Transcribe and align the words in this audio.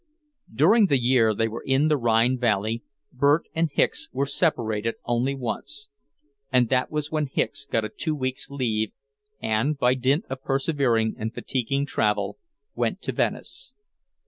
During 0.51 0.87
the 0.87 0.97
year 0.97 1.31
they 1.35 1.47
were 1.47 1.61
in 1.63 1.87
the 1.87 1.95
Rhine 1.95 2.39
valley, 2.39 2.81
Bert 3.11 3.45
and 3.53 3.69
Hicks 3.71 4.09
were 4.11 4.25
separated 4.25 4.95
only 5.05 5.35
once, 5.35 5.89
and 6.51 6.69
that 6.69 6.89
was 6.89 7.11
when 7.11 7.27
Hicks 7.27 7.67
got 7.67 7.85
a 7.85 7.89
two 7.89 8.15
weeks' 8.15 8.49
leave 8.49 8.93
and, 9.43 9.77
by 9.77 9.93
dint 9.93 10.25
of 10.27 10.41
persevering 10.41 11.13
and 11.19 11.31
fatiguing 11.35 11.85
travel, 11.85 12.39
went 12.73 13.03
to 13.03 13.11
Venice. 13.11 13.75